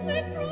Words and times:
Sempre 0.00 0.51